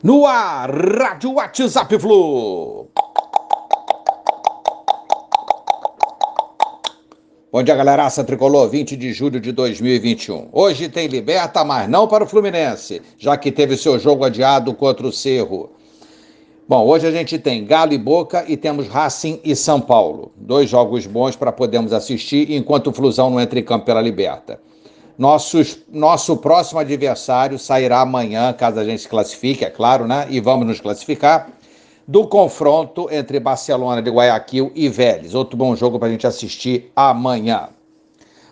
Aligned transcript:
No 0.00 0.24
ar, 0.24 0.70
Rádio 0.70 1.32
WhatsApp 1.32 1.98
Flu. 1.98 2.86
Bom 7.50 7.62
dia, 7.64 7.74
galeraça 7.74 8.22
tricolor, 8.22 8.68
20 8.68 8.96
de 8.96 9.12
julho 9.12 9.40
de 9.40 9.50
2021. 9.50 10.50
Hoje 10.52 10.88
tem 10.88 11.08
liberta, 11.08 11.64
mas 11.64 11.88
não 11.88 12.06
para 12.06 12.22
o 12.22 12.28
Fluminense, 12.28 13.02
já 13.18 13.36
que 13.36 13.50
teve 13.50 13.76
seu 13.76 13.98
jogo 13.98 14.24
adiado 14.24 14.72
contra 14.72 15.04
o 15.04 15.12
Cerro. 15.12 15.72
Bom, 16.68 16.86
hoje 16.86 17.08
a 17.08 17.10
gente 17.10 17.36
tem 17.36 17.64
Galo 17.64 17.92
e 17.92 17.98
Boca 17.98 18.44
e 18.46 18.56
temos 18.56 18.86
Racing 18.86 19.40
e 19.42 19.56
São 19.56 19.80
Paulo. 19.80 20.30
Dois 20.36 20.70
jogos 20.70 21.08
bons 21.08 21.34
para 21.34 21.50
podermos 21.50 21.92
assistir 21.92 22.52
enquanto 22.52 22.90
o 22.90 22.92
Flusão 22.92 23.30
não 23.30 23.40
entra 23.40 23.58
em 23.58 23.64
campo 23.64 23.86
pela 23.86 24.00
liberta. 24.00 24.60
Nossos, 25.18 25.80
nosso 25.92 26.36
próximo 26.36 26.78
adversário 26.78 27.58
sairá 27.58 28.02
amanhã, 28.02 28.52
caso 28.52 28.78
a 28.78 28.84
gente 28.84 29.02
se 29.02 29.08
classifique, 29.08 29.64
é 29.64 29.70
claro, 29.70 30.06
né? 30.06 30.28
E 30.30 30.38
vamos 30.38 30.64
nos 30.64 30.80
classificar. 30.80 31.50
Do 32.06 32.28
confronto 32.28 33.08
entre 33.10 33.40
Barcelona 33.40 34.00
de 34.00 34.10
Guayaquil 34.10 34.70
e 34.76 34.88
Vélez. 34.88 35.34
Outro 35.34 35.56
bom 35.56 35.74
jogo 35.74 35.98
para 35.98 36.06
a 36.06 36.10
gente 36.12 36.24
assistir 36.24 36.92
amanhã. 36.94 37.68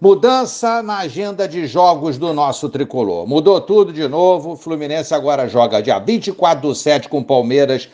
Mudança 0.00 0.82
na 0.82 0.98
agenda 0.98 1.48
de 1.48 1.66
jogos 1.66 2.16
do 2.16 2.32
nosso 2.32 2.68
tricolor. 2.68 3.26
Mudou 3.26 3.60
tudo 3.60 3.92
de 3.92 4.06
novo. 4.06 4.56
Fluminense 4.56 5.12
agora 5.12 5.48
joga 5.48 5.82
dia 5.82 5.98
24 5.98 6.68
do 6.68 6.74
7 6.74 7.08
com 7.08 7.24
Palmeiras 7.24 7.88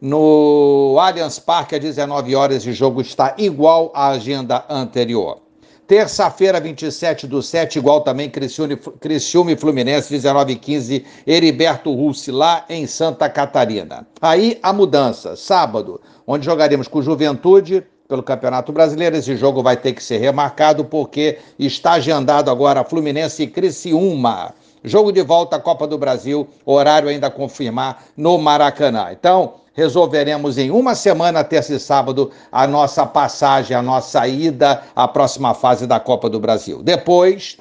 no 0.00 0.96
Allianz 0.98 1.38
Parque 1.38 1.74
às 1.74 1.80
19 1.80 2.34
horas. 2.34 2.64
O 2.64 2.72
jogo 2.72 3.02
está 3.02 3.34
igual 3.36 3.92
à 3.94 4.08
agenda 4.08 4.64
anterior. 4.68 5.43
Terça-feira, 5.86 6.58
27 6.58 7.26
do 7.26 7.42
7, 7.42 7.78
igual 7.78 8.00
também 8.00 8.30
Criciúma 8.30 9.52
e 9.52 9.56
Fluminense, 9.56 10.10
19 10.10 10.54
e 10.54 10.56
15, 10.56 11.04
Heriberto 11.26 11.92
Russi, 11.92 12.30
lá 12.30 12.64
em 12.70 12.86
Santa 12.86 13.28
Catarina. 13.28 14.06
Aí 14.20 14.58
a 14.62 14.72
mudança, 14.72 15.36
sábado, 15.36 16.00
onde 16.26 16.46
jogaremos 16.46 16.88
com 16.88 17.02
Juventude 17.02 17.84
pelo 18.08 18.22
Campeonato 18.22 18.72
Brasileiro. 18.72 19.16
Esse 19.16 19.36
jogo 19.36 19.62
vai 19.62 19.76
ter 19.76 19.92
que 19.92 20.02
ser 20.02 20.18
remarcado 20.18 20.86
porque 20.86 21.38
está 21.58 21.92
agendado 21.92 22.50
agora 22.50 22.82
Fluminense 22.84 23.42
e 23.42 23.46
Criciúma. 23.46 24.54
Jogo 24.82 25.12
de 25.12 25.22
volta 25.22 25.56
à 25.56 25.60
Copa 25.60 25.86
do 25.86 25.98
Brasil, 25.98 26.48
horário 26.64 27.08
ainda 27.08 27.26
a 27.26 27.30
confirmar 27.30 28.04
no 28.16 28.38
Maracanã. 28.38 29.08
Então, 29.12 29.54
resolveremos 29.74 30.56
em 30.56 30.70
uma 30.70 30.94
semana, 30.94 31.44
terça 31.44 31.74
e 31.74 31.80
sábado, 31.80 32.30
a 32.50 32.66
nossa 32.66 33.04
passagem, 33.04 33.76
a 33.76 33.82
nossa 33.82 34.26
ida 34.26 34.82
à 34.96 35.06
próxima 35.06 35.52
fase 35.52 35.86
da 35.86 36.00
Copa 36.00 36.30
do 36.30 36.40
Brasil. 36.40 36.82
Depois, 36.82 37.58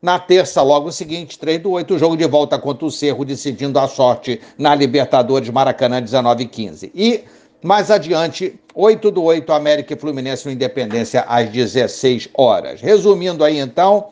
na 0.00 0.18
terça, 0.18 0.62
logo 0.62 0.92
seguinte, 0.92 1.38
3 1.38 1.62
do 1.62 1.70
8, 1.72 1.98
jogo 1.98 2.16
de 2.16 2.26
volta 2.26 2.58
contra 2.58 2.84
o 2.84 2.90
Cerro, 2.90 3.24
decidindo 3.24 3.78
a 3.78 3.88
sorte 3.88 4.40
na 4.58 4.74
Libertadores 4.74 5.48
Maracanã 5.48 6.00
19 6.00 6.44
e 6.44 6.46
15. 6.46 6.92
E 6.94 7.24
mais 7.62 7.90
adiante, 7.90 8.60
8 8.74 9.10
do 9.10 9.22
8, 9.22 9.50
América 9.50 9.94
e 9.94 9.98
Fluminense 9.98 10.46
Independência 10.50 11.22
às 11.22 11.48
16 11.48 12.28
horas. 12.34 12.82
Resumindo 12.82 13.42
aí 13.42 13.58
então, 13.58 14.08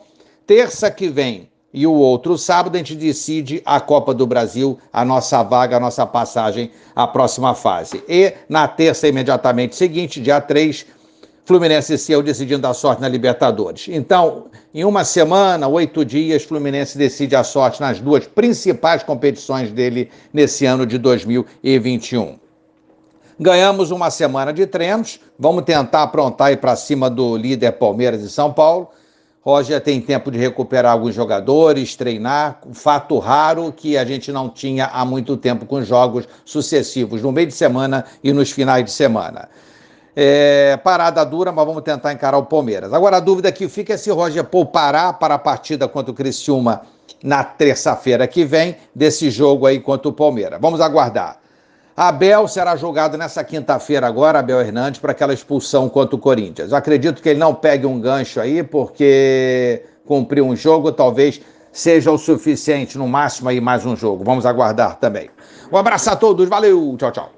terça 0.47 0.89
que 0.89 1.07
vem, 1.07 1.47
e 1.73 1.87
o 1.87 1.93
outro 1.93 2.37
sábado 2.37 2.75
a 2.75 2.77
gente 2.77 2.95
decide 2.95 3.61
a 3.65 3.81
Copa 3.81 4.13
do 4.13 4.27
Brasil, 4.27 4.77
a 4.91 5.03
nossa 5.03 5.41
vaga, 5.41 5.77
a 5.77 5.79
nossa 5.79 6.05
passagem 6.05 6.69
à 6.95 7.07
próxima 7.07 7.55
fase. 7.55 8.03
E 8.07 8.31
na 8.47 8.67
terça 8.67 9.07
imediatamente 9.07 9.75
seguinte, 9.75 10.21
dia 10.21 10.39
3, 10.39 10.85
Fluminense 11.45 11.95
e 11.95 11.97
Ciel 11.97 12.21
decidindo 12.21 12.65
a 12.67 12.73
sorte 12.73 13.01
na 13.01 13.09
Libertadores. 13.09 13.87
Então, 13.89 14.45
em 14.73 14.85
uma 14.85 15.03
semana, 15.03 15.67
oito 15.67 16.05
dias, 16.05 16.43
Fluminense 16.43 16.97
decide 16.97 17.35
a 17.35 17.43
sorte 17.43 17.81
nas 17.81 17.99
duas 17.99 18.27
principais 18.27 19.01
competições 19.01 19.71
dele 19.71 20.09
nesse 20.31 20.65
ano 20.65 20.85
de 20.85 20.97
2021. 20.97 22.39
Ganhamos 23.39 23.89
uma 23.89 24.11
semana 24.11 24.53
de 24.53 24.67
treinos, 24.67 25.19
vamos 25.39 25.63
tentar 25.63 26.03
aprontar 26.03 26.51
ir 26.51 26.57
para 26.57 26.75
cima 26.75 27.09
do 27.09 27.35
líder 27.35 27.73
Palmeiras 27.73 28.21
e 28.21 28.29
São 28.29 28.53
Paulo 28.53 28.89
Roger 29.43 29.81
tem 29.81 29.99
tempo 29.99 30.31
de 30.31 30.37
recuperar 30.37 30.93
alguns 30.93 31.13
jogadores, 31.13 31.97
treinar, 31.97 32.61
fato 32.71 33.19
raro 33.19 33.73
que 33.75 33.97
a 33.97 34.05
gente 34.05 34.31
não 34.31 34.47
tinha 34.47 34.85
há 34.85 35.03
muito 35.03 35.35
tempo 35.35 35.65
com 35.65 35.83
jogos 35.83 36.25
sucessivos, 36.45 37.21
no 37.21 37.31
meio 37.31 37.47
de 37.47 37.53
semana 37.53 38.05
e 38.23 38.31
nos 38.31 38.51
finais 38.51 38.85
de 38.85 38.91
semana. 38.91 39.49
É, 40.15 40.77
parada 40.77 41.25
dura, 41.25 41.51
mas 41.51 41.65
vamos 41.65 41.83
tentar 41.83 42.13
encarar 42.13 42.37
o 42.37 42.45
Palmeiras. 42.45 42.93
Agora 42.93 43.17
a 43.17 43.19
dúvida 43.19 43.51
que 43.51 43.67
fica 43.67 43.95
é 43.95 43.97
se 43.97 44.09
Roger 44.11 44.45
poupará 44.45 45.11
para 45.11 45.35
a 45.35 45.39
partida 45.39 45.89
contra 45.89 46.11
o 46.11 46.15
Criciúma 46.15 46.83
na 47.21 47.43
terça-feira 47.43 48.25
que 48.27 48.45
vem, 48.45 48.77
desse 48.95 49.29
jogo 49.29 49.65
aí 49.65 49.79
contra 49.79 50.07
o 50.07 50.13
Palmeiras. 50.13 50.59
Vamos 50.61 50.79
aguardar. 50.79 51.42
Abel 51.95 52.47
será 52.47 52.75
julgado 52.75 53.17
nessa 53.19 53.43
quinta-feira 53.43 54.07
agora, 54.07 54.39
Abel 54.39 54.59
Hernandes, 54.59 54.99
para 54.99 55.11
aquela 55.11 55.33
expulsão 55.33 55.87
contra 55.87 56.15
o 56.15 56.19
Corinthians. 56.19 56.73
Acredito 56.73 57.21
que 57.21 57.29
ele 57.29 57.39
não 57.39 57.53
pegue 57.53 57.85
um 57.85 57.99
gancho 57.99 58.39
aí, 58.39 58.63
porque 58.63 59.83
cumprir 60.03 60.41
um 60.41 60.55
jogo 60.55 60.91
talvez 60.91 61.39
seja 61.71 62.11
o 62.11 62.17
suficiente, 62.17 62.97
no 62.97 63.07
máximo 63.07 63.49
aí 63.49 63.61
mais 63.61 63.85
um 63.85 63.95
jogo. 63.95 64.23
Vamos 64.23 64.43
aguardar 64.43 64.95
também. 64.97 65.29
Um 65.71 65.77
abraço 65.77 66.09
a 66.09 66.15
todos, 66.15 66.49
valeu, 66.49 66.95
tchau, 66.97 67.11
tchau. 67.11 67.31